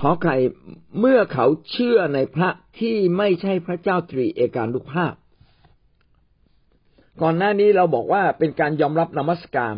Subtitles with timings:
[0.00, 0.36] ขอไข่
[1.00, 5.14] เมื่อเขาเชื่อในพระที่ไม่ใช่พระเจ้าตรีเอกานุภาพ
[7.22, 9.74] ก่อนหน้านี้เราบอกว่าเป็นการยอมรับนมัสการ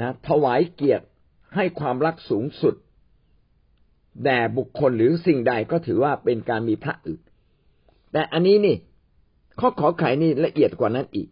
[0.00, 1.06] นะถวายเกียรติ
[1.56, 2.74] ให้ความรักสูงสุด
[4.24, 7.20] แด่บุคคลหรือสิ่งใดก็ถือว่าเป็นการมีพระอื่น
[8.12, 8.76] แต่อันนี้นี่
[9.60, 11.28] ข้อขอไขนี่ละเอียดกว่านั้นอีก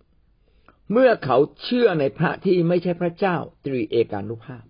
[0.93, 4.64] เมื่อเขาเชื่อในพระที่ไม่ใช่พระเจ้าตรีเอกานุภาพ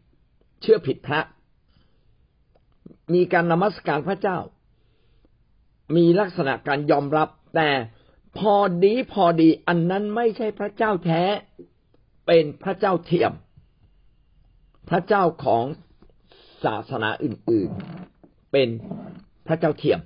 [0.63, 1.21] เชื่อผิดพระ
[3.15, 4.39] มีการนมัสการพระเจ้า
[5.97, 7.71] มีลักษณะการยอมรับ แต่
[8.39, 8.55] พอ
[8.85, 11.23] ดีพอดีอันนั้นไม่ใช่พระเจ้าแท้
[12.27, 13.33] เป็นพระเจ้าเทียม
[14.91, 15.65] พระเจ้าของ
[16.65, 18.69] ศาสนาอื่นๆ เป็น
[19.47, 20.01] พระเจ้าเทียม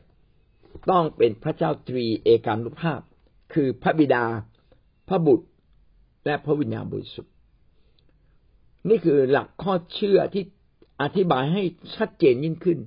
[0.90, 3.00] ต้องเป็นพระเจ้าตรีเอกานุภาพ
[3.52, 4.24] คือพระบิดา
[5.08, 5.46] พระบุตร
[6.26, 7.34] และพระวิญญาณบริสุทธิ์
[8.88, 10.44] นี่คือหลักข้อเชื่อที่
[11.02, 11.62] อธิบายให้
[11.96, 12.78] ชัดเจนยิ่งขึ้น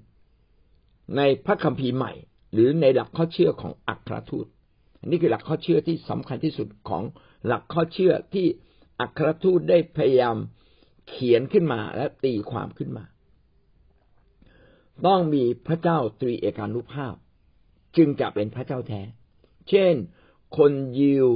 [1.17, 2.13] ในพระคัมภีร์ใหม่
[2.53, 4.47] หรือในหลักข้อเชื่อของอัครทูต
[4.99, 7.03] อันนี้คือหลักข้อเชื่อที่สำคัญที่สุดของ
[7.47, 8.45] หลักข้อเชื่อที่
[8.99, 10.37] อัครทูตได้พยายาม
[11.09, 13.05] เขียนขึ้นมาและตีความขึ้นมา
[15.07, 17.15] ต้องมีพระเจ้าตรีเอกานุภาพ
[17.97, 19.01] จึงจะเป็นพระเจ้าแท้
[19.69, 19.93] เช่น
[20.57, 21.27] คนยิว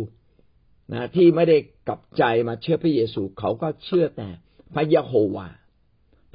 [0.92, 4.30] นะที่ไม่ได้กลับใจมาเชื่อพระเยซูเขาก็เชื่อแต่
[4.76, 5.48] พระเยโฮวา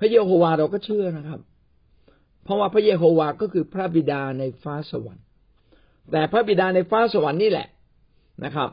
[0.04, 1.40] ระเยโฮวาเราก็เชื่อนะครับ
[2.44, 5.26] เพราะว่าพระเยโฮวาก็คือพระบิดาในฟ้าสวรรค์
[6.10, 7.68] แต่พระบิดาในฟ้าสวรรค์นี่แหละ
[8.44, 8.70] นะครับ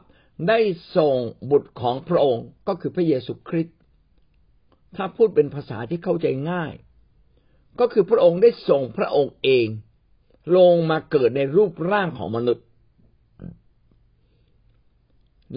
[0.48, 0.60] ได้
[0.98, 1.16] ส่ง
[1.52, 3.78] บุตรของพระองค์ก็คือพระเยซูคริสต์
[4.96, 6.74] ถ้าพูดเป็นภาษาที่เข้าใจง่าย
[7.80, 9.68] ก็คือพระองค์ได้ส่งพระองค์เอง
[10.58, 12.66] ลงมาเกิดในรูปร่างของมนุษย์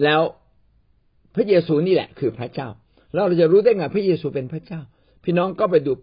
[0.03, 0.21] แล้ว
[1.35, 2.69] พระเยซูนี่แหละ คือพระเจ้า
[3.13, 4.81] แล้วเราจะรู้ได้ไงพระเยซูเป็นพระเจ้า
[5.23, 5.93] พี่น้องก็ไปดู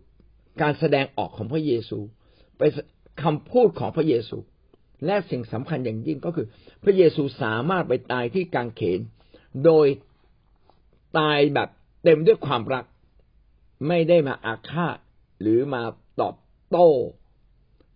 [0.63, 1.99] การแสดงออกของพระเยซู
[2.59, 2.63] ไป
[3.23, 4.39] คำพูดของพระเยซู
[5.07, 6.47] และสิ่งสำคัญอย่างยิ่งก็คือ
[6.85, 9.01] พระเยซูสามารถไปตายที่กางเขน
[9.65, 9.87] โดย
[11.19, 11.69] ตายแบบ
[12.03, 12.85] เต็มด้วยความรัก
[13.89, 14.97] ไม่ได้มาอาฆาต
[15.41, 15.83] หรือมา
[16.21, 16.35] ตอบ
[16.71, 16.91] โต้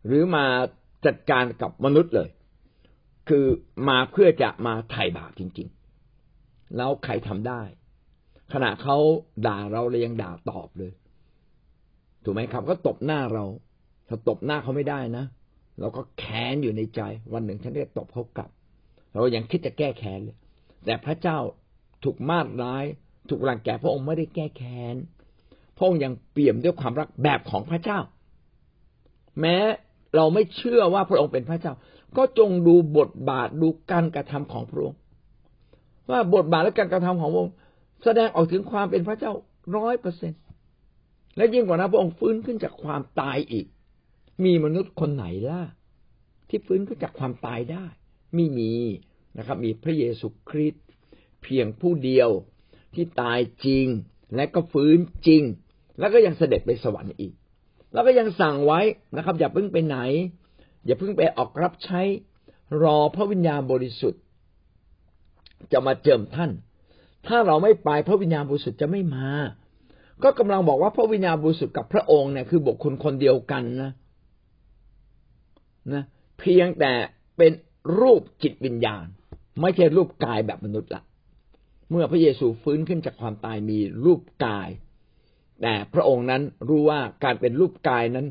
[0.07, 0.47] หรือมา
[1.07, 2.29] จัดการกับมนุษย์เลย
[3.29, 3.47] คือ
[3.89, 5.69] มาเพื่อจะมาไถ่บาปจริง
[6.23, 7.63] ๆ แล้วใครทำได้
[8.53, 8.97] ขณะเขา
[9.47, 10.93] ด่าเราเรายังด่าตอบเลย
[12.25, 13.45] ถูกไหมครับก็ตบหน้าเรา
[14.09, 15.25] ถ้าตบหน้าเขาไม่ได้นะ
[15.81, 17.01] เราก็แค้นอยู่ในใจ
[17.33, 18.51] วันหนึ่งฉันจะตบเขากลับ
[19.13, 20.37] เรายังคิดจะแก้แค้นเลย
[20.85, 21.39] แต่พระเจ้า
[22.05, 22.85] ถูกมาดร้าย
[23.29, 24.97] ถูกรังแกพระองค์ไม่ได้แก้แค้น
[25.77, 27.99] พระองค์ยังเปี่ยมด้วยความรักแบบของพระเจ้า
[29.41, 29.57] แม้
[30.17, 31.73] เราไม่เชื่อว่าพระองค์เป็นพระเจ้า
[32.17, 34.99] ก็จงดูบทบาทดูการกระทำของพระองค์
[36.11, 37.55] ว่าบทบาทและการกระทำของพระองค์
[38.05, 39.33] แสดงออกถึงความเป็นพระเจ้า
[39.77, 40.35] ร้อยเปอร์เซ็นต
[41.37, 43.67] และยิ่งกว่านั้นพระองค์ฟื้นขึ้นจากความตายอีก
[44.45, 45.63] มีมนุษย์คนไหนล่ะ
[46.49, 47.85] ที่ฟื้นขึ้นจากความตายได้
[48.35, 48.75] ไม่มี
[49.39, 50.85] นะครับ มีพระเยซูคริสต์
[51.43, 52.31] เพียงผู้เดียว
[52.95, 53.87] ที่ตายจริง
[54.35, 55.43] และก็ฟื้นจริง
[55.99, 57.33] แล้วก็ยังเสด็จไปสวรรค์อีก
[57.93, 58.81] แล้วก็ยังสั่งไว้
[59.17, 59.99] นะครับ อย่าเพิ่งไปไหน
[60.85, 62.01] อย่าเพิ่งไปออกรับใช้
[62.83, 64.23] รอพระวิญญาณบริสุทธิ์
[65.73, 66.51] จะมาเจิมท่าน
[67.27, 69.29] ถ้าเราไม่ไปพระวิญญาณบริสุทธิ์จะไม่มา
[70.25, 73.93] ก็กำลังบอกว่าพระวิญญาณบริสุทธิ์กับพระองค์เนี่ยคือบุคคลคนเดียวกันนะ
[75.95, 76.05] นะ
[76.39, 76.93] เพียงแต่
[77.37, 77.53] เป็น
[78.01, 79.05] รูปจิตวิญญาณ
[79.61, 81.03] ไม่ใช่รูปกายแบบมนุษย์ละ
[81.91, 84.69] เมื่อพระเยซูฟื้นขึ้นจากความตายมีรูปกาย
[85.63, 88.27] แต่พระองค์นั้นรู้ว่าการเป็นรูปกายนั้น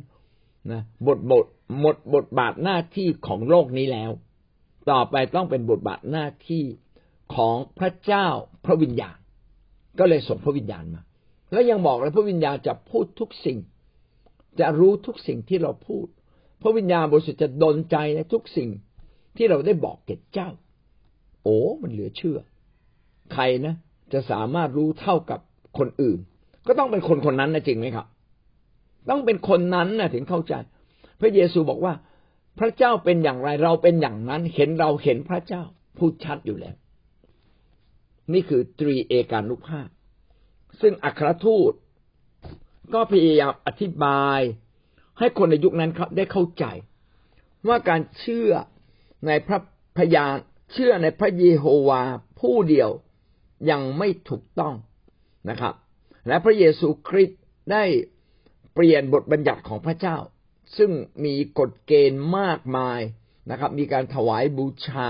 [0.71, 1.45] นะบทบท
[1.79, 4.11] หมดบทบาทหน้าที่ของโลกนี้แล้ว
[4.89, 6.63] ต่อไปต้องเป็นบทบาทหน้าที่
[7.35, 8.27] ของพระเจ้า
[8.65, 9.17] พระวิญญาณ
[9.99, 11.03] ก็เลยส่งพระวิญญาณมา
[11.53, 13.57] แล้วยังบอกเลยพระวิญญาณจะพูดทุกสิ่ง
[14.59, 16.07] จะรู้ทุกสิ่งที่เราพูด
[16.61, 18.69] พระวิญญาณบริสุทธิ์จะดลใจในทุกสิ่ง
[19.37, 20.49] ที่เราได้บอกแก่เจ้า
[21.43, 22.39] โอ้มันเหลือเชื่อ
[23.33, 23.75] ใครนะ
[24.13, 25.39] จะสามารถรู้เท่ากับ
[25.77, 26.19] คนอื่น
[26.67, 28.07] ก็ต้องเป็นคนคนนั้นนะจริงไหมครับ
[29.09, 30.53] ต้องเป็นคนนั้นนะถึงเข้าใจ
[31.19, 31.93] พระเยซูบอกว่า
[32.59, 35.63] พระเจ้าเป็นอย่างไรเราเป็นอย่างนั้น เห็นเราเห็นพระเจ้า
[35.97, 36.75] พูดชัดอยู่แล้ว
[38.33, 39.89] นี่คือตรีเอกานุภาพ
[40.81, 41.73] ซึ่งอัครทูต
[42.93, 44.39] ก็พยายามอธิบาย
[45.19, 46.65] ให้คนในยุคนั้นได้เข้าใจ
[47.67, 48.51] ว่าการเชื่อ
[49.27, 49.59] ในพระ
[49.97, 50.35] พยาน
[50.73, 52.01] เชื่อในพระเยโฮวา
[52.39, 52.89] ผู้เดียว
[53.69, 54.75] ยังไม่ถูกต้อง
[55.49, 55.73] นะครับ
[56.27, 57.41] และพระเยซูคริสต์
[57.71, 57.83] ได้
[58.73, 60.17] เปลี่ยนบทบัญญัติของพระเจ้า
[60.77, 60.91] ซึ่ง
[61.25, 62.99] มีกฎเกณฑ์มากมาย
[63.51, 65.09] นะครับ มีการถวายบูชา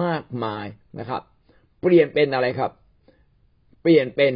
[0.00, 0.66] มากมาย
[0.98, 1.22] นะครับ
[1.80, 2.72] เปลี่ยนเป็นอะไรครับ
[3.82, 4.32] เปลี่ยนเป็น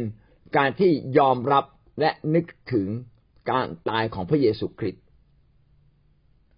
[0.57, 1.65] การที่ยอมรับ
[1.99, 2.87] และนึกถึง
[3.51, 5.03] การตายของพระเยซูคริสต์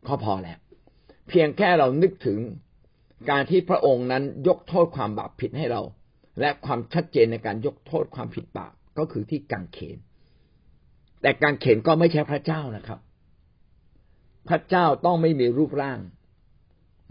[0.08, 0.60] ก็พอแล้ว
[1.30, 2.40] เพียงแค่เรานึกถึง
[3.30, 5.82] การที่พระองค์นั้นยกโทษความบาปผิดให้เรา
[6.40, 9.98] และความชัดเจนในการยกโทษความผิดบาปก็คือที่กังเขน
[11.22, 13.00] แต่กังเขนก็ไม่ใช่พระเจ้านะครับ
[14.50, 16.00] พระเจ้าต้องไม่มีรูปร่าง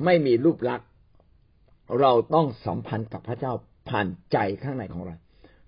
[0.05, 0.88] ไม่มีรูปลักษณ์
[2.00, 3.52] เราต้องสัมพันธ์กับพระเจ้า
[3.88, 5.14] ผ่านใจข้างในของเรา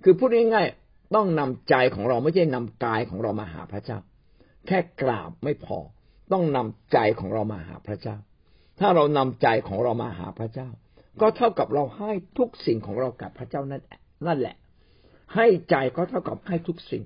[0.02, 0.83] คือพูดง่ายๆ
[1.14, 3.98] ต้องนำใจของเราไม่ใช่นำกายของเรามาหาพระเจ้า
[4.66, 5.78] แค่กราบไม่พอ
[6.32, 8.16] ต้องนำใจของเรามาหาพระเจ้า
[8.80, 10.68] ถ้าเรานำใจของเรามาหาพระเจ้า
[11.20, 13.82] ก็เท่ากับเราให้ทุกสิ่งของเรากับพระเจ้านั่น
[14.26, 14.56] นั่นแหละ
[15.34, 17.04] ให้ใจก็เท่ากับให้ทุกสิ่ง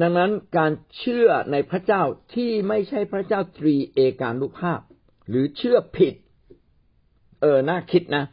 [0.00, 2.02] ดังนั้นการเชื่อในพระเจ้า
[2.34, 4.80] ที่ไม่ใช่พระเจ้าตรีเอกานุภาพ
[5.28, 6.14] หรือเชื่อผิด
[7.40, 8.24] เออน่าคิดนะ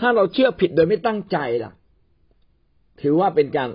[0.00, 1.72] ถ้าเราเชื่อผิดโดยไม่ตั้งใจล่ะ
[3.00, 3.70] ถือว่าเป็นการ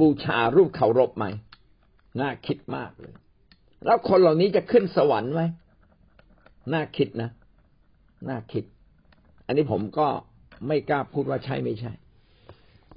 [0.00, 1.24] บูชารูปเคารพไหม
[2.20, 3.14] น่าคิดมากเลย
[3.84, 5.42] แล้วคนเหล่านี้จะขึ้นสวรรค์ไหม
[6.72, 7.30] น่าคิดนะ
[8.28, 8.64] น่าคิด
[9.46, 10.08] อันนี้ผมก็
[10.68, 11.92] ไม่กล้าพูดว่าใช่ไม่ใช่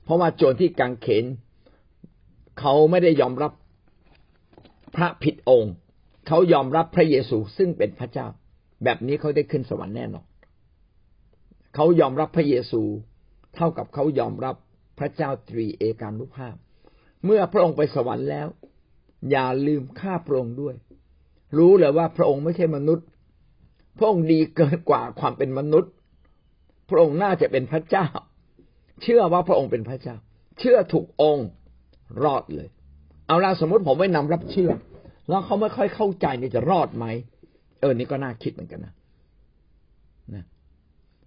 [0.03, 1.25] เพราะว่าโจรที่กังเขน
[2.59, 3.51] เขาไม่ได้ยอมรับ
[4.95, 5.73] พระผิดองค์
[6.27, 8.27] เขายอมรับพระเยซูซึ่งเป็นพระเจ้า
[8.83, 10.25] แบบนี้เขาได้ขึ้นสวรรค์แน่นอน
[11.75, 12.81] เขายอมรับพระเยซู
[13.55, 14.55] เท่ากับเขายอมรับ
[14.99, 16.55] พระเจ้าตรีเอกานุภาพ
[17.25, 18.47] เมื่อพระองค์ไปสวรรค์แล้ว
[19.31, 20.75] อย่าลืมข้าพระองค์ด้วย
[21.57, 23.05] รู้เลยว่าพระองค์ไม่ใช่มนุษย์
[23.97, 25.91] พระองค์ดีเกินกว่าความเป็นมนุษย์
[26.89, 28.07] พระองค์น่าจะเป็นพระเจ้า
[29.01, 30.15] เชื่อว่าพระองค์เป็นพระเจ้า
[30.59, 31.47] เชื่อถูกองค์
[32.23, 32.69] รอดเลย
[33.27, 34.71] เอาละสมมติผมไม่นำรับเชื่อ
[35.29, 37.05] แล้วเขาไม่ค่อยเข้าใจนี่จะรอดไหม
[37.79, 38.93] เออนี่ก็น่าคิดเหมือนกันนะ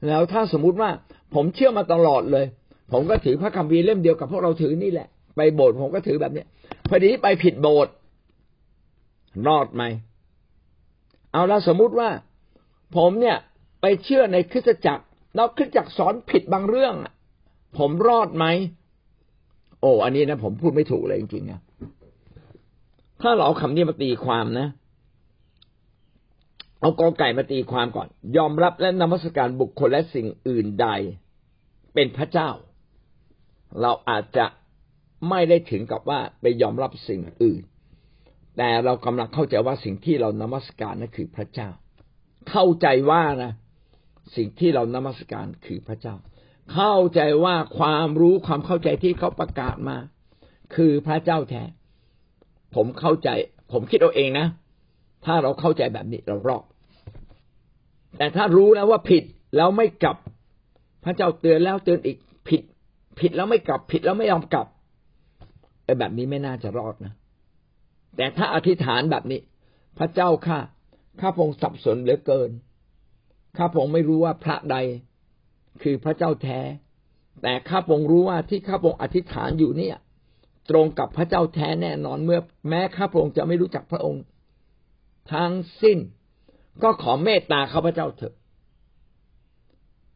[0.06, 0.91] แล้วถ้าสมมุติว่า
[1.35, 2.47] ผมเชื่อมาตลอดเลย
[2.93, 6.47] ผมก็ถือพระคัมภีร์เล่มเดียวกับพวกเราถือนี่แหละ ไปโบสถ์ผมก็ถือแบบเนี้ย
[6.89, 7.93] พอดีไปผิดโบสถ์
[9.47, 9.83] รอดไหม
[11.33, 12.11] เอาละสมมุติว่า
[12.97, 13.37] ผมเนี่ย
[13.81, 15.05] ไปเชื่อในคริสตจักร
[15.35, 16.94] แล้วคริสตจักรสอนผิดบางเรื่อง
[17.79, 18.47] ผมรอดไหม
[19.81, 21.61] โอ้อันนี้นะผมพูดไม่ถูกเลยจริงๆนะ
[23.23, 24.69] ถ้าเราเอาคำนี้มาตีความนะ
[26.81, 30.89] เอากอไก่มาตีความก่อน ยอมรับและนมัสการบุคคลและสิ่งอื่นใด
[31.95, 32.51] เป็นพระเจ้า
[33.81, 34.47] เราอาจจะ
[35.29, 37.63] ไม่ได้ถึงกับว่าไปยอมรับสิ่งอื่น
[38.57, 41.69] แต่เรากำลังเข้าใจว่าสิ่งที่เรานมัสการนั่นคือพระเจ้า
[42.51, 43.53] เข้าใจว่านะ
[44.37, 46.15] สิ่งที่เรานมัสการคือพระเจ้า
[46.75, 49.97] เข้าใจว่าความรู้ความเข้าใจที่เขาประกาศมา
[50.75, 51.63] คือพระเจ้าแท้
[52.75, 53.29] ผมเข้าใจ
[53.73, 54.47] ผมคิดเอาเองนะ
[55.25, 56.65] ถ้าเราเข้าใจแบบนี้เรารอด
[58.19, 59.25] แต่ถ้ารู้แล้วว่าผิด
[59.56, 60.17] แล้วไม่กลับ
[61.05, 62.17] พระเจ้าเตือนแล้วเตือนอีก
[62.49, 62.62] ผิด
[63.20, 64.67] ผิดแล้วไม่กลับ ผิดแล้วไม่ยอมกลับ
[65.85, 67.12] ไอ้แบบนี้ไม่น่าจะรอดนะ
[68.17, 69.41] แต่ถ้าอธิษฐานแบบนี้
[69.99, 70.59] พระเจ้าข้า
[71.20, 72.50] ข้าพงสับสนเหลือเกิน
[73.56, 74.76] ข้าพงไม่รู้ว่าพระใด
[75.82, 76.61] คือพระเจ้าแท้
[77.43, 79.97] แต่ข้าพงรู้ว่าที่ข้าพงอธิษฐานอยู่เนี่ย
[80.70, 84.23] ตรงกับพระเจ้าแท้แน่นอนเมื่อ แม้ข้าพงจะไม่รู้จักพระองค์
[85.33, 85.53] ทั้ง
[85.83, 85.99] สิ้น
[86.83, 88.35] ก็ขอเมตตาข้าพเจ้าเถอะ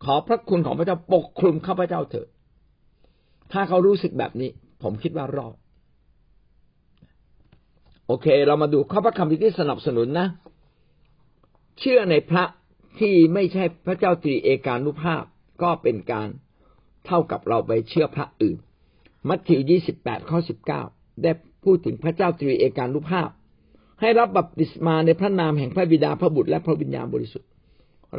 [0.05, 2.29] ขอพระคุณของพระเจ้าปกคลุมข้าพเจ้าเถอะ
[3.53, 4.51] ถ้าเขารู้สึกแบบนี้
[4.83, 5.55] ผมคิดว่ารอด
[8.07, 10.29] โอเค เรามาดูข้อพระคัมภีร์ที่สนับสนุนนะ
[11.79, 12.45] เชื่อในพระ
[13.01, 15.23] ที่ไม่ใช่พระเจ้าตรีเอกานุภาพ
[15.63, 16.29] ก็เป็นการ
[17.07, 18.59] เท่ากับเราไปเชื่อพระอื่น
[19.29, 20.83] มัทธิวยี่สิบแปดข้อสิบเก้า
[21.23, 21.33] ได้
[21.65, 23.29] พูดถึงพระเจ้าตรีเอกานุภาพ
[24.03, 27.49] ให้รับบัพติศมาในพระนามแห่งพระบิดาพระบุตรและพระวิญญาณบริสุทธิ์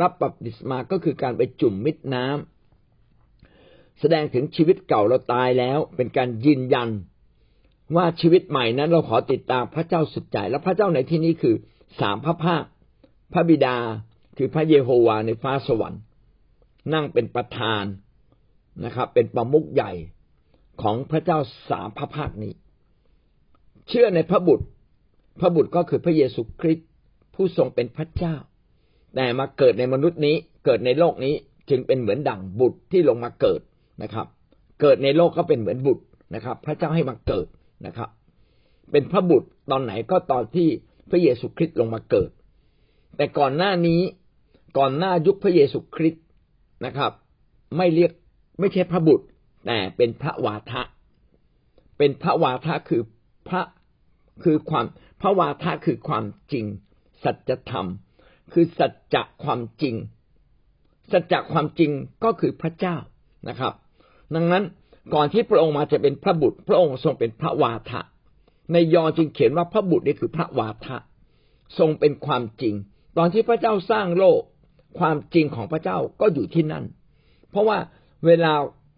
[0.02, 6.90] รับบัพติศมาก็คือการไปจุ่มมิดน้ำแสดงถึงชีวิตเก่าเราตายแล้ว เป็นการยืนยัน
[7.96, 11.56] ว่าชีวิตใหม่นั้นเราขอติดตามพระเจ้าสุดใจ และพระเจ้าในที่นี้คือ
[12.00, 12.64] สามพระภาค
[13.34, 13.78] พระบิดา
[14.38, 16.02] คือพระเยโฮวาในฟ้าสวรรค์
[16.94, 17.84] นั่งเป็นประธาน
[18.86, 19.92] นะครับ เป็นประมุขใหญ่
[20.82, 22.54] ของพระเจ้าสามพระภาคนี้
[23.88, 24.66] เชื่อในพระบุตร
[25.40, 26.88] พระบุตรก็คือพระเยซูคริสต์
[27.36, 28.36] ผู้ทรงเป็นพระเจ้า
[29.16, 30.36] แต่มาเกิดในมนุษย์นี้
[30.66, 31.34] เกิดในโลกนี้
[31.70, 33.62] จึงเป็นเหมือนดั่งบุตรที่ลงมาเกิด
[34.04, 34.28] นะครับ
[34.82, 36.04] เกิดในโลกก็เป็นเหมือนบุตร
[36.36, 37.48] นะครับ พระเจ้าให้มาเกิด
[37.86, 38.10] นะครับ
[38.92, 40.70] เป็นพระบุตรตอนไหนก็ตอนที่
[41.10, 42.30] พระเยซูคริสต์ลงมาเกิด
[43.18, 44.02] แต่ก่อนหน้านี้
[44.78, 46.24] ก่อนหน้ายุคพระเยซูคริสต์
[46.86, 47.12] นะครับ
[47.78, 48.12] ไม่เรียก
[48.60, 49.26] ไม่ใช่พระบุตร
[49.66, 50.82] แต่เป็นพระวาทะ
[51.98, 53.02] เป็นพระวาทะคือ
[53.48, 53.62] พระ
[54.44, 54.86] คือความ
[55.24, 56.66] พระวาทะคือความจริง
[57.24, 57.88] สัจธรรม
[58.54, 59.96] คือสัจจะความจริง
[61.12, 61.92] สัจจะความจริง
[62.24, 62.98] ก็คือพระเจ้า
[63.50, 63.74] นะครับ
[64.36, 64.64] ดังนั้น
[65.14, 68.02] ก่อนที่พระองค์มาจะเป็นพระบุตร พระองค์ทรงเป็นพระวาทะ
[68.74, 70.98] ในยอห์นจึงเขียนว่าพระบุตรนี่คือพระวาทะ
[71.80, 72.76] ทรงเป็นความจริง
[73.18, 74.42] ตอนที่พระเจ้าสร้างโลก
[75.00, 76.86] ความจริงของพระเจ้าก็อยู่ที่นั่น
[77.50, 77.78] เพราะว่า
[78.26, 78.54] เวลา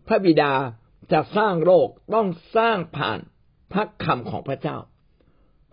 [0.07, 0.51] พระบิดา
[1.11, 2.27] จะสร้างโลกต้อง
[2.57, 3.19] สร้างผ่าน
[3.73, 4.77] พระคำของพระเจ้า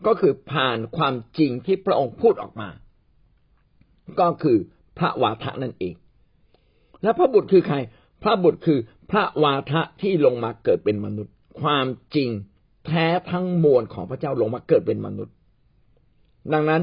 [0.06, 2.68] ก็คือผ่านความจริงที่พระองค์พูดออกมา
[4.20, 4.58] ก็คือ
[4.98, 5.94] พระวาทะนั่นเอง
[7.02, 7.76] และพระบุตรคือใคร
[8.22, 8.78] พระบุตรคือ
[9.10, 12.30] พระวาทะที่ลงมาเกิดเป็นมนุษย์ ความจริง
[12.86, 15.34] แท้ทั้งมวลของพระเจ้าลงมาเกิดเป็นมนุษย์
[16.52, 16.82] ดังนั้น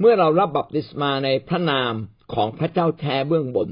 [0.00, 1.92] เมื่อเรารับบัพติศมาในพระนาม
[2.34, 3.68] ของพระเจ้าแท้เบื้องบน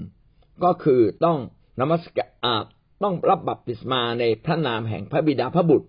[0.64, 1.38] ก็คือต้อง
[1.80, 2.26] นมัสกา
[2.60, 2.62] ร
[3.02, 5.88] ต้องรับบัพติศมาในพระนามแห่งพระบิดาพระบุตร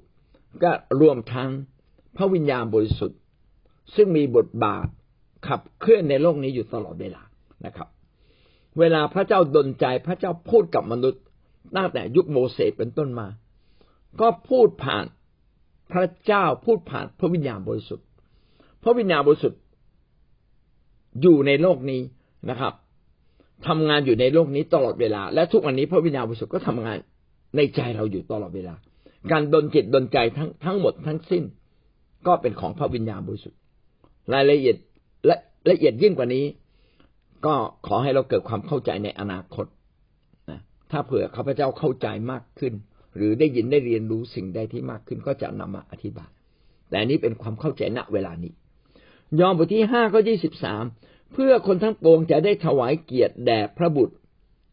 [0.64, 0.72] ก็
[1.02, 1.50] รวมทั้ง
[2.18, 3.20] พระวิญญาณบริสุทธิ์
[3.96, 4.88] ซึ่งมีบทบาท
[5.48, 7.22] ขับเคลื่อนในโลกนี้อยู่ตลอดเวลา
[7.66, 7.90] นะครับ
[8.80, 11.22] เวลาพระเจ้าดลใจพระเจ้าพูดกับมนุษย์
[11.76, 13.28] ตั้งแต่ยุคโมเสสเป็นต้นมา
[14.22, 15.06] ก็พูดผ่าน
[15.92, 18.08] พระเจ้าพูดผ่านพระวิญญาณบริสุทธิ์
[18.84, 19.60] พระวิญญาณบริสุทธิ์
[21.22, 22.02] อยู่ในโลกนี้
[22.50, 22.74] นะครับ
[23.68, 26.98] ทำงานอยู่ในโลกนี้ตลอดเวลา และทุกวันนี้พระวิญญาณบริสุทธิ์ก็ทำงาน
[27.56, 28.76] ในใจเราอยู่ตลอดเวลา
[29.32, 31.44] การดนจิตดนใจทั้งทั้งหมดทั้งสิ้น
[32.28, 33.60] ก็เป็นของพระวิญญาณบริสุทธิ์
[34.34, 34.78] รายละเอียด
[35.26, 35.36] และ
[35.70, 36.46] ละเอียดยิ่งกว่านี้
[37.46, 37.56] ก็
[37.88, 39.66] ขอให้เราเกิดความเข้าใจในอนาคต
[40.50, 40.60] นะ
[40.92, 42.74] ถ้าเผื่อข้าพเจ้าเข้าใจมากขึ้น
[43.16, 46.30] หรือได้ยินได้เรียนรู้สิ่งใดที่มากขึ้นก็จะนำมาอธิบาย
[46.90, 48.52] แต่นี้เป็นความเข้าใจณเวลานี้
[49.40, 50.84] ยอห์นบทที่ห้าข้อยี่สิบสาม
[51.34, 54.16] เพื่อคนทั้งปวงจะได้ถวายเกียรติแด่พระบุตร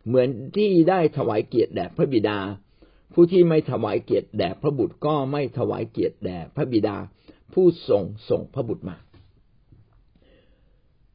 [0.07, 2.39] เหมือนที่ได้ถวายเกียรติแด่พระบิดา
[3.13, 6.97] ผู้ที่ไม่ถวายเกียรติแด่พระบุตรก็ไม่ถวายเกียรติแด่พระบิดา
[7.55, 8.97] ผู้ส่งส่งพระบุตรมา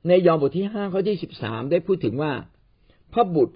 [0.07, 2.31] ในยอห์นบทที่ห้าข้อที่สิบสามได้พูดถึงว่า
[3.13, 3.55] พระบุตร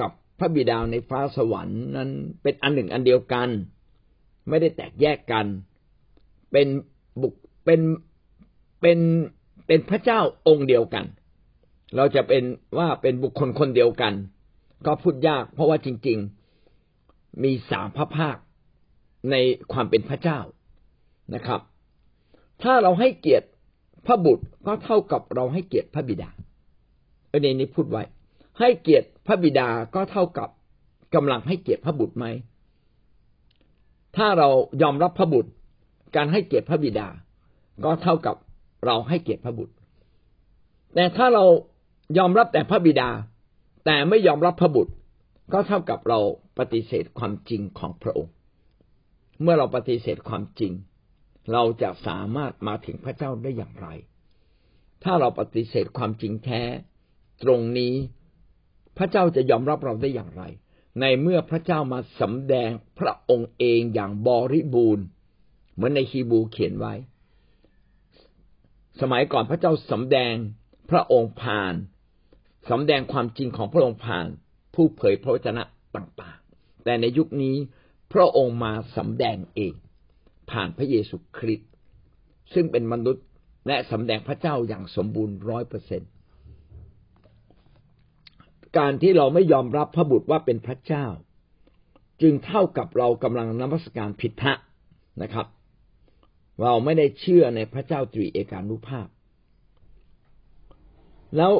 [0.00, 2.10] กับพระบิดาในฟ้าสวรรค์นั้น
[2.42, 3.48] เป็นอันหนึ่งอันเดียวกัน
[4.48, 5.46] ไม่ได้แตกแยกกัน
[6.52, 6.66] เป็น
[7.20, 7.34] บุก
[7.64, 7.80] เป็น
[8.80, 8.98] เป็น
[9.66, 11.04] เป็นพระเจ้าองค์เดียวกัน
[11.96, 12.42] เราจะเป็น
[12.78, 14.14] ว่าเป็นบุคคลคนเดียวกัน
[14.86, 16.18] ก็พูดยากเพราะว่าจริง
[16.80, 18.36] ๆมีสามพระภาค
[19.30, 19.36] ใน
[19.72, 20.38] ความเป็นพระเจ้า
[21.34, 21.60] นะครับ
[22.62, 23.48] ถ้าเราให้เกียรติ
[24.06, 26.30] พระบุตรก็เท่ากับเราให้เกียรติพระบิดา
[27.28, 28.02] เอันนี้พูดไว้
[28.58, 30.48] ให้เกียรติพระบิดาก็เท่ากับ
[31.14, 32.26] กำลังให้เกียรติพระบุตรไหม
[34.16, 34.48] ถ้าเรา
[34.82, 35.50] ยอมรับพระบุตร
[36.16, 37.08] การให้เกียรติพระบิดา
[37.84, 38.36] ก็เท่ากับ
[38.86, 39.74] เราให้เกียรติพระบุตร
[40.94, 41.44] แต่ถ้าเรา
[42.18, 43.08] ยอมรับแต่พระบิดา
[43.84, 44.92] แต่ไม่ยอมรับพระบุตร
[45.52, 46.18] ก็เท่ากับเรา
[46.58, 48.34] ปฏิเสธความจริงของพระองค์
[49.42, 50.72] เมื่อเราปฏิเสธความจริง
[51.52, 53.88] เราจะสามารถมาถึงพระเจ้าได้อย่างไร
[55.02, 56.62] ถ้าเราปฏิเสธความจริงแท้
[57.42, 57.94] ตรงนี้
[58.96, 60.42] พระเจ้าจะยอมรับเราได้อย่างไร
[61.00, 65.04] ในเมื่อพระเจ้ามาสำแดงพระองค์เองอย่างบริบูรณ์
[65.74, 66.94] เหมือนในฮีบูเขียนไว้
[69.00, 70.34] สมัยก่อนพระเจ้าสำแดง
[70.90, 71.74] พระองค์ผ่าน
[72.70, 74.26] สำแดงความจริงของพระองค์ผ่าน
[74.74, 75.62] ผู้เผยพระวจนะ
[75.96, 77.56] ต่างๆ แต่ในยุคนี้
[78.12, 79.74] พระองค์มาสำแดงเอง
[80.50, 81.70] ผ่านพระเยซูคริสต์
[82.54, 83.24] ซึ่งเป็นมนุษย์
[83.66, 86.02] และสำแดงพระเจ้าอย่างสมบูรณ์ร้อยเปอร์เซ็น
[88.78, 91.06] การที่เราไม่ยอมรับพระบุตรว่าเป็นพระเจ้า
[92.22, 94.54] จึงเท่ากับเรากำลังนมัสการผิดพระ
[95.22, 95.46] นะครับ
[96.62, 99.08] เราไม่ได้เชื่อในพระเจ้าตรีเอกานุภาพ
[101.36, 101.52] แล้ว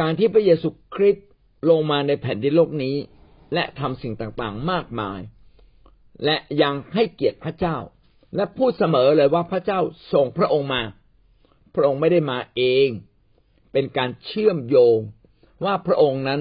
[0.00, 1.28] การที่พระเยซูคริสต์
[1.70, 2.96] ลงมาในแผ่นดินโลกนี้
[3.54, 5.20] และทำสิ่งต่างๆ มากมาย
[6.24, 7.76] และยังให้เกียรติพระเจ้า
[8.36, 9.80] และพูดเสมอเลยว่าพระเจ้า
[10.12, 10.82] ส่งพระองค์มา
[11.74, 12.88] พระองค์ไม่ได้มาเอง
[13.72, 14.98] เป็นการเชื่อมโยง
[15.64, 16.40] ว่าพระองค์นั้น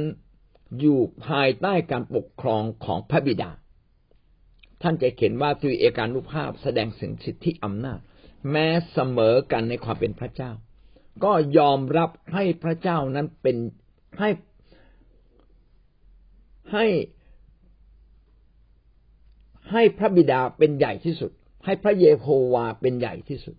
[0.80, 3.52] อยู่ภายใต้การปกครองของพระบิดา
[4.82, 8.00] ท่านจะเขียนว่าตรีเอกานุภาพแสดงถึงสิทธิอำนาจ
[8.52, 10.52] แม้เสมอกันในความเป็นพระเจ้า
[11.24, 13.58] ก็ยอมรับให้พระเจ้านั้นเป็น
[14.20, 14.30] ให้
[16.74, 16.86] ให้
[19.72, 21.32] ให้พระบิดาเป็นใหญ่ที่สุด
[21.66, 23.56] ให้พระเยโฮวาเป็นใหญ่ที่สุด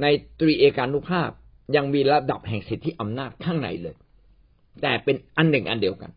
[0.00, 0.06] ใน
[0.40, 1.30] ตรีเอกานุภาพ
[1.76, 3.96] ยังมีระดับแห่งสิทธิอำนาจข้างในเลย
[4.82, 6.10] แต่เป็นอันหนึ่งอันเดียวกัน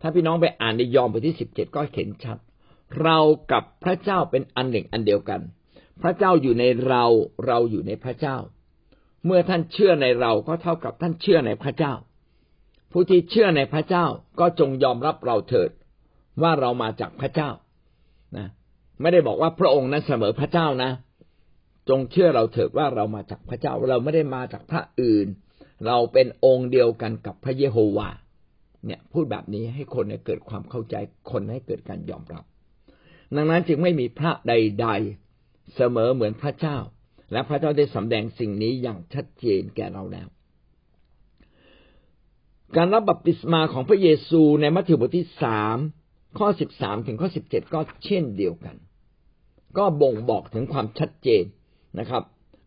[0.00, 2.38] ถ้าพี่น้องไปอ่านในยอห์นบทที่สิบเจ็ดก็เห็นชัด
[3.02, 3.18] เรา
[3.52, 5.40] กับพระเจ้าเป็นอันหนึ่งอันเดียวกัน
[6.02, 7.04] พระเจ้าอยู่ในเรา
[7.46, 8.36] เราอยู่ในพระเจ้า
[9.24, 11.94] เมื่อท่านเชื่อในเราก็เท่ากับท่านเชื่อในพระเจ้า
[12.92, 14.06] ผู้ที่เชื่อในพระเจ้า
[14.40, 15.70] ก็จงยอมรับเราเถิด
[16.42, 17.50] ว่าเรามาจากพระเจ้า
[18.36, 18.46] นะ
[19.00, 20.90] ไม่ได้บอกว่าพระองค์นั้นเสมอพระเจ้านะ
[21.88, 25.26] จงเชื่อเราเถิดว่าเรามาจากพระเจ้าเราไม่ได้มาจากพระอื่น
[25.86, 28.08] เราเป็นองค์เดียวกันกับพระเยโฮวา
[28.86, 30.96] เนี่ยพูดแบบนี้ให้คนเกิดความเข้าใจ
[31.30, 32.44] คนให้เกิดการยอมรับ
[33.36, 34.86] ดังนั้นจึงไม่มีพระใด
[35.30, 36.78] ๆ เสมอเหมือนพระเจ้า
[37.32, 40.28] และพระเจ้าได้สำแดงสิ่งนี้อย่างชัดเจนแก่เราแล้ว
[42.76, 45.76] การรับบัพติศมาของพระเยซูในมัทธิวบทที่สาม
[46.38, 48.76] ข้อสิบสามถึงข้อสิบเจ็ดก็เช่นเดียวกัน
[49.78, 51.44] ก็บ่งบอกถึงความชัดเจน
[51.98, 52.22] นะครับ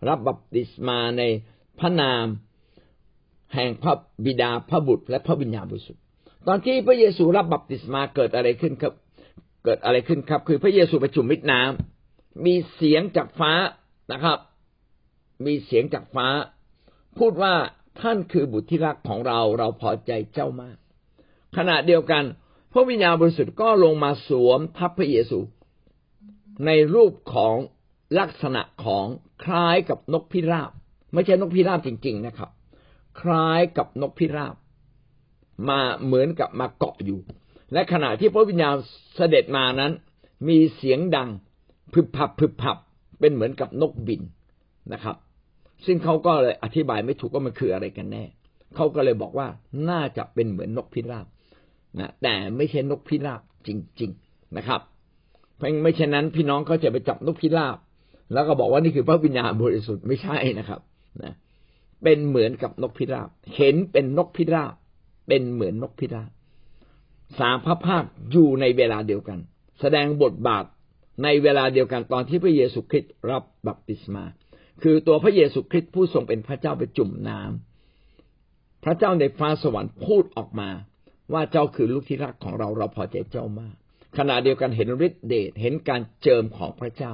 [0.10, 1.24] รับบัพติศมาใน
[1.80, 2.25] พระนาม
[3.53, 3.94] แห่งพระ
[4.25, 6.03] บิดาพระบุตรและพระวิญญาณบริสุทธิ์
[6.48, 8.94] ตอนที่พระเยซูรับบัพติศมาเกิดอะไรขึ้นครับ
[9.65, 13.53] เกิดอะไรขึ้นครับ คือพระเยซูไปจุ่มมิดน้ำมีเสียงจากฟ้า
[14.12, 14.38] นะครับ
[15.46, 16.27] มีเสียงจากฟ้า
[17.20, 17.53] พูดว่า
[18.01, 20.77] ท่านคือบุตรที่รักของเราเราพอใจเจ้ามาก
[21.58, 22.24] ขณะเดียวกัน
[22.72, 25.40] พระวิญญาณบริสุทธิ์ก็ลงมาสวมทับพระเยซู
[26.66, 27.56] ในรูปของ
[28.20, 29.06] ลักษณะของ
[29.44, 30.72] คล้ายกับนกพิราบ
[31.13, 32.50] ไม่ใช่นกพิราบจริง ๆนะครับ
[33.22, 34.56] คล้ายกับนกพิราบ
[35.70, 37.20] มาเหมือนกับมาเกาะอยู่
[37.74, 38.75] และขณะที่พระวิญญาณ
[39.16, 39.92] เสด็จมานั้น
[40.48, 41.30] มีเสียงดัง
[41.94, 42.78] พึบพับพึบพับ
[43.20, 44.22] เป็นเหมือนกับนกบิน
[44.94, 45.16] นะครับ
[45.86, 48.24] ซึ่งเขาก็เลยอธิบายไม่ถูกว่ามันคืออะไรกันแน่
[48.75, 49.48] เขาก็เลยบอกว่า
[49.90, 51.28] น่าจะเป็นเหมือนนกพิราบ
[52.00, 53.70] นะแต่ไม่ใช่นกพิราบจ
[54.02, 54.82] ริง ๆนะครับ
[55.56, 57.78] เพราะไม่เช่นนั้นพี่น้องก็จะไปจับนกพิราบ
[58.34, 60.82] แล้วก็บอกว่านี่คือพระวิญญาณบริสุทธิ์ไม่ใช่นะครับ
[61.24, 61.34] นะ
[62.04, 64.74] เป็นเหมือนกับนกพิราบ เห็นเป็นนกพิราบ
[65.28, 66.32] เป็นเหมือนนกพิราบ
[67.40, 69.40] สามพระภาคอยู่ในเวลาเดียวกัน
[69.80, 70.66] แสดงบทบาท
[71.24, 74.24] ในเวลาเดียวกันตอนที่พระเยซูคริสต์รับบัพติศมา
[74.82, 80.70] คือตัวพระเยซูคริสต์ผู้ทรงเป็นพระเจ้าไปจุ่มน้ำพระเจ้าในฟ้าสวรรค์พูดออกมา
[81.34, 83.76] ว่าเจ้าคือลูกที่รักของเราเราพอใจเจ้ามาก
[84.18, 87.14] ขณะเดียวกันเห็นฤทธิเดชเห็นการเจิมของพระเจ้า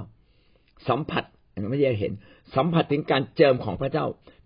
[0.88, 1.24] สัมผัส
[1.70, 2.14] ไม่ใช่เห็น
[2.56, 4.06] สัมผัสถึงการเจิมของพระเจ้า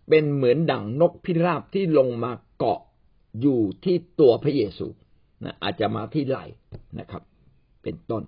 [0.09, 2.79] เป็นเหมือนดั่งนกพิราบที่ลงมาเกาะ
[3.41, 4.87] อยู่ที่ตัวพระเยซู
[5.43, 6.37] นะอาจจะมาที่ไหล
[6.99, 7.21] นะครับ
[7.83, 8.23] เป็นต้น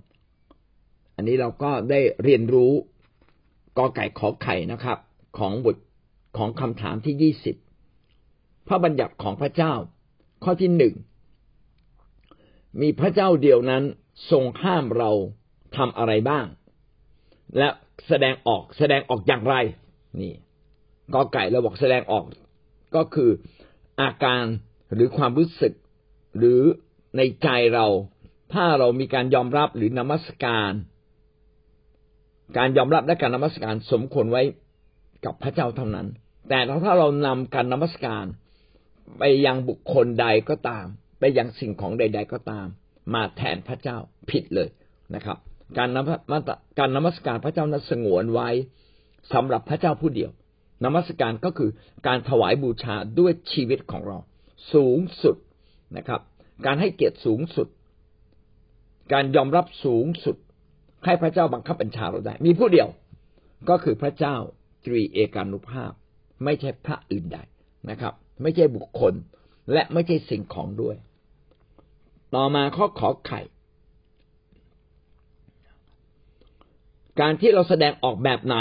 [1.16, 2.74] อันนี้เราก็ได้เรียนรู้
[3.78, 4.98] กอไก่ขอไข่นะครับ
[5.38, 5.78] ของบท
[6.38, 7.56] ของคำถามที่ยี่สิบ
[8.67, 9.74] พระบัญญัติของพระเจ้า
[10.44, 10.94] ข้อที่หนึ่ง
[12.82, 13.84] มีพระเจ้าเดียวนั้น
[14.32, 15.12] ทรงห้ามเรา
[15.78, 16.46] ทำอะไรบ้าง
[17.58, 17.68] และ
[18.08, 19.56] แสดงออกแสดงออกอย่างไร
[20.22, 20.34] นี่
[21.14, 22.26] กอไก่เราบอกแสดงออก
[22.96, 23.30] ก็คือ
[24.02, 24.44] อาการ
[24.94, 25.74] หรือความรู้สึก
[26.38, 26.62] หรือ
[27.18, 27.88] ในใจเรา
[28.54, 30.72] ถ้าเรามีการยอมรับหรือนมัสการ
[32.58, 34.44] การยอมรับและการนมัสการสมควรไว้
[35.26, 36.08] กับพระเจ้าเท่านั้น
[36.50, 38.26] แต่ถ้าเรานำการนมัสการ
[39.18, 40.88] ไปยังบุคคลใดก็ตาม
[41.26, 42.68] ไปยังสิ่งของใด ๆ ก็ตาม
[43.14, 43.98] มาแทนพระเจ้า
[44.30, 44.70] ผิดเลย
[45.16, 45.38] นะครับ
[45.78, 46.44] การนมัส
[46.80, 48.50] การนมัสการพระเจ้านั้นสงวนไว้
[49.34, 50.32] สำหรับพระเจ้าผู้เดียว
[50.86, 51.70] นมัสการก็คือ
[52.08, 54.18] การถวายบูชาด้วยชีวิตของเรา
[54.74, 55.36] สูงสุด
[55.98, 56.22] นะครับ
[56.66, 57.68] การให้เกียรติสูงสุด
[59.14, 60.38] การยอมรับสูงสุด
[61.06, 62.88] ให้พระเจ้าบังคับบัญชาเราได้ มีผู้เดียว
[63.70, 64.36] ก็คือพระเจ้า
[64.86, 65.92] ตรีเอกานุภาพ
[66.44, 67.38] ไม่ใช่พระอื่นใด
[67.90, 69.14] นะครับ ไม่ใช่บุคคล
[69.72, 70.96] และไม่ใช่สิ่งของด้วย
[72.36, 73.41] ต่อมาข้อขอไข่
[77.19, 78.56] การที่เราแสดงออกแบบไหน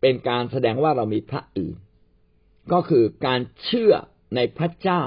[0.00, 1.76] เป็นการแสดงว่าเรามีพระอื่น
[2.72, 3.92] ก็คือการเชื่อ
[4.36, 5.02] ในพระเจ้า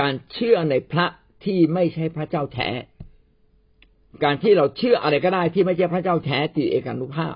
[0.00, 1.06] การเชื่อในพระ
[1.44, 2.70] ที่ไม่ใช่พระเจ้าแท้
[4.24, 7.34] การที่เราเชื่ออะไรก็ได้ที่ไม่ใช่พระเจ้าแท้ตีเอกานุภาพ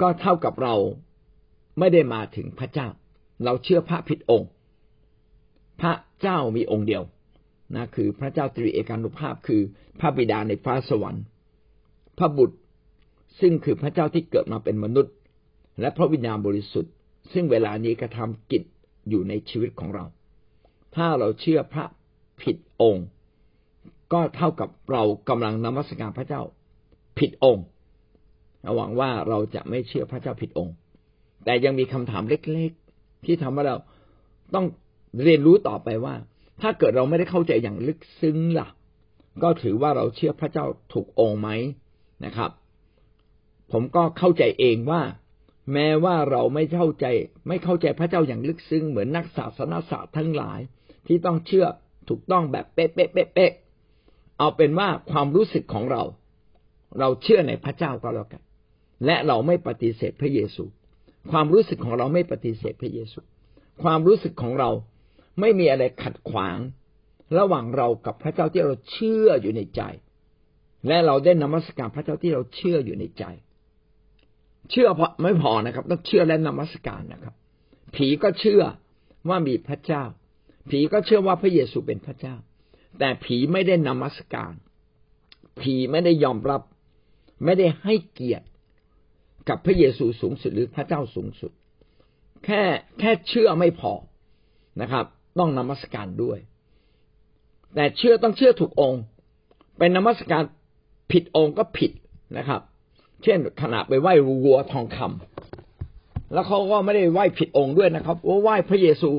[0.00, 0.74] ก็เท่ากับเรา
[1.78, 2.88] ไม่ได้มาถึงพระเจ้า
[3.44, 4.50] เราเชื่อพระผิดองค์
[5.80, 7.02] พระเจ้ามีองค์เดียว
[7.74, 9.62] นะคือพระเจ้าตรีเอกานุภาพคือ
[10.00, 11.24] พระบิดาในฟ้าสวรรค์
[12.18, 12.56] พระบุตร
[13.40, 15.14] ซึ่งคือพระเจ้าที่เกิดมาเป็นมนุษย์
[15.80, 16.92] และพระวิญญาณบริสุทธิ์
[17.32, 18.62] ซึ่งเวลานี้กระทำกิจ
[19.08, 20.04] อยู่ในชีวิตของเรา
[20.94, 21.84] ถ้าเราเชื่อพระ
[22.42, 23.06] ผิดองค์
[24.12, 26.42] ก็เท่ากับเรากำลังนมัสการพระเจ้า
[27.18, 27.64] ผิดองค์
[28.76, 30.74] หวังว่าเราจะไม่เชื่อพระเจ้าผิดองค์
[31.44, 33.76] แต่ยังมีคำถามเล็กๆ ที่ทำให้เรา
[34.54, 34.66] ต้อง
[35.22, 36.14] เรียนรู้ต่อไปว่า
[36.60, 38.68] ถ้าเกิดเราไม่ได้เข้าใจอย่างลึกซึ้งล่ะ
[39.42, 41.48] ก็ถือว่าเราเชื่อพระเจ้าถูกองค์ไหม
[42.24, 42.50] นะครับ
[43.72, 45.02] ผมก็เข้าใจเองว่า
[45.72, 47.06] แม้ว่าเราไม่เข้าใจ
[47.48, 50.60] ไม่เข้าใจพระเจ้าอย่างลึกซึ้งเหมือนนักศาสนาศาสตร์ทั้งหลาย
[51.06, 51.66] ที่ต้องเชื่อ
[52.08, 53.52] ถูกต้องแบบเป๊ะเป๊ะเป๊ะเป๊ะ
[54.38, 56.02] เอาเป็นว่าความรู้สึกของเรา
[56.98, 58.42] เราเชื่อในพระเจ้าก็แล้วกัน
[59.06, 60.64] และเราไม่ปฏิเสธพระเยซู
[61.30, 63.18] ความรู้สึกของเราไม่ปฏิเสธพระเยซู
[63.82, 64.70] ความรู้สึกของเรา
[65.40, 66.58] ไม่มีอะไรขัดขวาง
[67.38, 69.82] ระหว่างเรากับพระเจ้าที่เราเชื่ออยู่ในใจ
[70.86, 73.24] และเราได้นมัสการพระเจ้าที่เราเชื่ออยู่ในใจ
[74.70, 77.34] เชื่อพอไม่พอนะครับ ต้องเชื่อและนมัสการนะครับ
[77.96, 78.62] ผีก็เชื่อ
[79.28, 80.04] ว่ามีพระเจ้า
[80.70, 82.34] ผีก็เชื่อว่าพระเยซูเป็นพระเจ้า
[82.98, 84.52] แต่ผีไม่ได้นมัสการ
[85.60, 86.62] ผีไม่ได้ยอมรับ
[87.44, 88.46] ไม่ได้ให้เกียรติ
[89.48, 91.52] กับพระเยซูสูงสุดหรือพระเจ้าสูงสุด
[92.44, 92.62] แค่
[92.98, 93.92] แค่เชื่อไม่พอ
[94.80, 95.06] นะครับ
[95.38, 96.38] ต้องนมัสการด้วย
[97.74, 99.02] แต่เชื่อต้องเชื่อถูกองค์
[99.78, 100.42] เป็นนมัสการ
[101.12, 101.92] ผิดองค์ก็ผิด
[102.38, 102.60] นะครับ
[103.22, 109.10] เช่นขณะไปไหว้วัวทองคำแล้วเขาก็ไม่ได้ไหว้ผิดองค์ด้วยนะครับว่าไหว้พระเยซู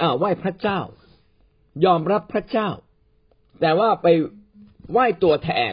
[0.00, 0.80] อ่าไหว้พระเจ้า
[1.84, 2.68] ยอมรับพระเจ้า
[3.60, 4.06] แต่ว่าไป
[4.92, 5.72] ไหว้ตัวแทน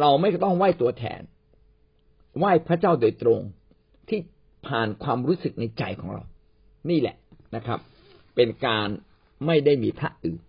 [0.00, 1.20] เราไม่ต้องไหว้ตัวแทน
[2.38, 3.40] ไหว้พระเจ้าโดยตรง
[4.08, 4.20] ที่
[4.66, 6.22] ผ่านความรู้สึกในใจของเรา
[6.90, 7.16] นี่แหละ
[7.56, 7.80] นะครับ
[8.34, 8.88] เป็นการ
[9.46, 10.40] ไม่ได้มีพระอื่น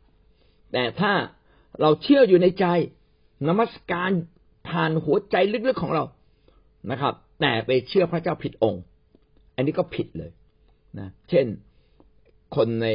[0.74, 1.14] แต่ถ้า
[1.82, 2.66] เราเชื่ออยู่ในใจ
[3.48, 4.12] นมัสการ
[4.68, 5.36] ผ่านหัวใจ
[5.68, 6.04] ลึกๆของเรา
[6.92, 8.84] นะครับ แต่ไปเชื่อพระเจ้าผิดองค์
[9.56, 10.32] อันนี้ก็ผิดเลย
[11.00, 11.46] นะเช่น
[12.56, 12.88] คนใน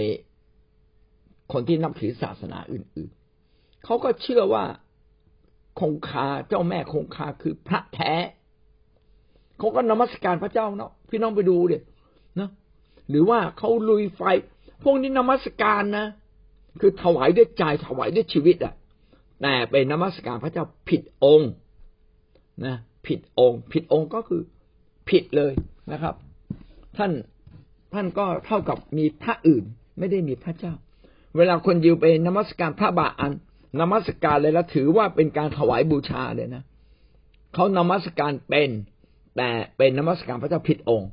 [1.52, 3.10] คนที่นับถือศาสนาอื่น
[3.46, 4.64] ๆเขาก็เชื่อว่า
[5.80, 8.12] คงคาเจ้าแม่คงคาคือพระแท้
[9.58, 11.78] เขาก็นมัสการพระเจ้าเนาะพี่น้องไปดูเด็
[12.40, 12.50] นะ
[13.10, 14.22] หรือว่าเขาลุยไฟ
[14.82, 16.06] พวกนี้นมัสการนะ
[16.80, 18.74] คือถวายด้วยใจถวายด้วยชีวิตอะ
[19.42, 21.50] แต่ไปนมัสการพระเจ้าผิดองค์
[22.66, 24.42] นะ ผิดองค์ ผิดองค์ก็คือ
[25.08, 25.52] ผิดเลย
[25.92, 26.14] นะครับ
[26.96, 27.12] ท่าน
[27.92, 29.64] ท่านก็เท่ากับมีพระอื่น
[29.98, 30.72] ไม่ได้มีพระเจ้า
[31.36, 33.32] เวลาคนยิวไปนมัสการพระบาอัน
[33.80, 36.62] นมัสการเลยแล้วถือว่าเป็นการถวายบูชาเลยนะ
[37.54, 38.70] เขานมัสการเป็น
[39.36, 41.10] แต่เป็นนมัสการพระเจ้าผิดองค์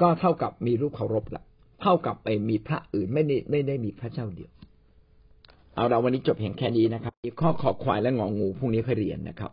[0.00, 1.44] ก็เท่ากับมีรูปเคารพละ
[1.82, 4.50] เท่ากับไปมีพระอื่นไม่ได้ไม่ได้มีพระเจ้าเดียว
[5.74, 9.50] เอาเราวันนี้จบเพียงแค่นี้นะครับข้อขอควายและงองูพรุ่งนี้ค่อยเรียนนะครับ